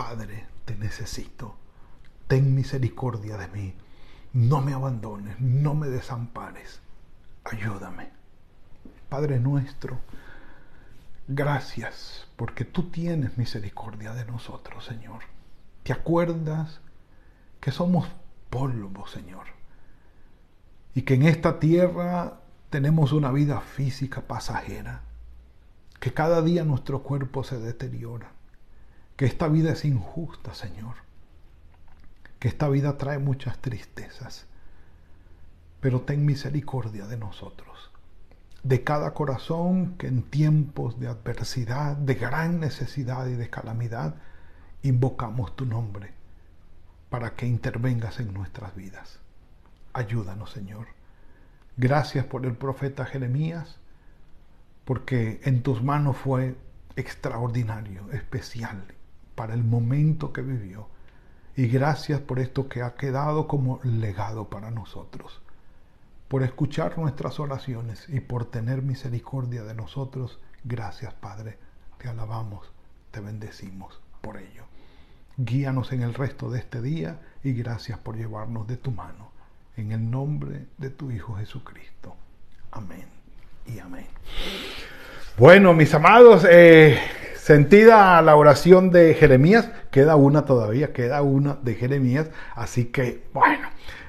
Padre, 0.00 0.46
te 0.64 0.76
necesito, 0.76 1.56
ten 2.26 2.54
misericordia 2.54 3.36
de 3.36 3.48
mí 3.48 3.74
no 4.32 4.62
me 4.62 4.72
abandones, 4.72 5.38
no 5.40 5.74
me 5.74 5.88
desampares, 5.88 6.80
ayúdame. 7.44 8.08
Padre 9.10 9.38
nuestro, 9.40 10.00
gracias 11.28 12.26
porque 12.36 12.64
tú 12.64 12.84
tienes 12.84 13.36
misericordia 13.36 14.14
de 14.14 14.24
nosotros, 14.24 14.86
Señor. 14.86 15.24
¿Te 15.82 15.92
acuerdas 15.92 16.80
que 17.60 17.70
somos 17.70 18.08
polvo, 18.48 19.06
Señor? 19.06 19.48
Y 20.94 21.02
que 21.02 21.12
en 21.12 21.24
esta 21.24 21.60
tierra 21.60 22.40
tenemos 22.70 23.12
una 23.12 23.32
vida 23.32 23.60
física 23.60 24.22
pasajera, 24.22 25.02
que 26.00 26.14
cada 26.14 26.40
día 26.40 26.64
nuestro 26.64 27.02
cuerpo 27.02 27.44
se 27.44 27.58
deteriora, 27.58 28.39
que 29.20 29.26
esta 29.26 29.48
vida 29.48 29.72
es 29.72 29.84
injusta, 29.84 30.54
Señor 30.54 30.96
que 32.40 32.48
esta 32.48 32.68
vida 32.68 32.96
trae 32.96 33.18
muchas 33.18 33.58
tristezas, 33.58 34.46
pero 35.80 36.00
ten 36.00 36.24
misericordia 36.24 37.06
de 37.06 37.18
nosotros, 37.18 37.90
de 38.62 38.82
cada 38.82 39.12
corazón 39.12 39.96
que 39.98 40.06
en 40.06 40.22
tiempos 40.22 40.98
de 40.98 41.08
adversidad, 41.08 41.96
de 41.96 42.14
gran 42.14 42.58
necesidad 42.58 43.26
y 43.26 43.34
de 43.34 43.50
calamidad, 43.50 44.14
invocamos 44.82 45.54
tu 45.54 45.66
nombre 45.66 46.14
para 47.10 47.34
que 47.34 47.46
intervengas 47.46 48.20
en 48.20 48.32
nuestras 48.32 48.74
vidas. 48.74 49.18
Ayúdanos, 49.92 50.50
Señor. 50.50 50.86
Gracias 51.76 52.24
por 52.24 52.46
el 52.46 52.54
profeta 52.54 53.04
Jeremías, 53.04 53.76
porque 54.86 55.42
en 55.44 55.62
tus 55.62 55.82
manos 55.82 56.16
fue 56.16 56.56
extraordinario, 56.96 58.10
especial, 58.12 58.82
para 59.34 59.54
el 59.54 59.64
momento 59.64 60.32
que 60.32 60.42
vivió 60.42 60.88
y 61.56 61.66
gracias 61.66 62.20
por 62.20 62.38
esto 62.38 62.68
que 62.68 62.82
ha 62.82 62.94
quedado 62.94 63.46
como 63.46 63.80
legado 63.82 64.48
para 64.48 64.70
nosotros, 64.70 65.42
por 66.28 66.42
escuchar 66.42 66.96
nuestras 66.96 67.40
oraciones 67.40 68.08
y 68.08 68.20
por 68.20 68.44
tener 68.46 68.82
misericordia 68.82 69.64
de 69.64 69.74
nosotros. 69.74 70.38
Gracias, 70.64 71.12
Padre. 71.12 71.58
Te 71.98 72.08
alabamos, 72.08 72.72
te 73.10 73.20
bendecimos 73.20 74.00
por 74.20 74.38
ello. 74.38 74.64
Guíanos 75.36 75.92
en 75.92 76.02
el 76.02 76.14
resto 76.14 76.50
de 76.50 76.60
este 76.60 76.80
día 76.80 77.20
y 77.42 77.52
gracias 77.52 77.98
por 77.98 78.16
llevarnos 78.16 78.66
de 78.66 78.76
tu 78.76 78.90
mano. 78.90 79.30
En 79.76 79.92
el 79.92 80.10
nombre 80.10 80.66
de 80.78 80.90
tu 80.90 81.10
Hijo 81.10 81.34
Jesucristo. 81.34 82.14
Amén 82.70 83.06
y 83.66 83.78
amén. 83.80 84.06
Bueno, 85.36 85.74
mis 85.74 85.92
amados, 85.94 86.46
eh, 86.48 86.98
Sentida 87.40 88.20
la 88.20 88.36
oración 88.36 88.90
de 88.90 89.14
Jeremías, 89.14 89.70
queda 89.90 90.14
una 90.14 90.44
todavía, 90.44 90.92
queda 90.92 91.22
una 91.22 91.54
de 91.62 91.74
Jeremías, 91.74 92.28
así 92.54 92.84
que 92.84 93.24
bueno, 93.32 93.66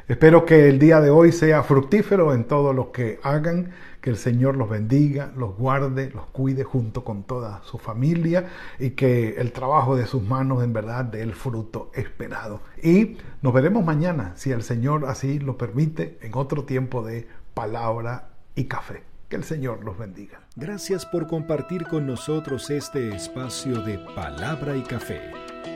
espero 0.10 0.46
que 0.46 0.68
el 0.68 0.80
día 0.80 1.00
de 1.00 1.12
hoy 1.12 1.32
sea 1.32 1.64
fructífero 1.64 2.34
en 2.34 2.44
todo 2.44 2.74
lo 2.74 2.92
que 2.92 3.22
hagan, 3.24 3.72
que 4.02 4.10
el 4.10 4.18
Señor 4.18 4.58
los 4.58 4.70
bendiga, 4.70 5.32
los 5.38 5.56
guarde, 5.56 6.12
los 6.14 6.26
cuide 6.26 6.66
junto 6.66 7.06
con 7.06 7.24
toda 7.24 7.62
su 7.64 7.78
familia 7.78 8.50
y 8.80 8.92
que 8.92 9.36
el 9.38 9.54
trabajo 9.54 9.96
de 9.96 10.08
sus 10.08 10.22
manos 10.22 10.62
en 10.62 10.74
verdad 10.74 11.06
dé 11.06 11.22
el 11.22 11.34
fruto 11.34 11.90
esperado. 11.96 12.60
Y 12.84 13.16
nos 13.42 13.54
veremos 13.54 13.86
mañana, 13.86 14.34
si 14.36 14.52
el 14.52 14.62
Señor 14.62 15.06
así 15.06 15.40
lo 15.40 15.58
permite, 15.58 16.18
en 16.22 16.36
otro 16.36 16.66
tiempo 16.66 17.02
de 17.02 17.30
palabra 17.54 18.28
y 18.56 18.66
café. 18.66 19.11
Que 19.32 19.38
el 19.38 19.46
Señor 19.46 19.86
los 19.86 19.98
bendiga. 19.98 20.42
Gracias 20.58 21.06
por 21.06 21.26
compartir 21.26 21.86
con 21.86 22.06
nosotros 22.06 22.70
este 22.70 23.16
espacio 23.16 23.82
de 23.82 23.98
palabra 24.14 24.76
y 24.76 24.82
café. 24.82 25.22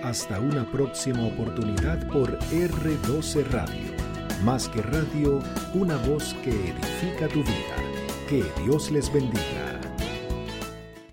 Hasta 0.04 0.42
una 0.42 0.70
próxima 0.70 1.26
oportunidad 1.26 2.06
por 2.10 2.38
R12 2.50 3.46
Radio. 3.52 3.94
Más 4.44 4.68
que 4.68 4.82
radio, 4.82 5.40
una 5.74 5.96
voz 5.96 6.34
que 6.44 6.50
edifica 6.50 7.30
tu 7.30 7.44
vida. 7.44 7.78
Que 8.28 8.44
Dios 8.62 8.92
les 8.92 9.10
bendiga. 9.14 9.75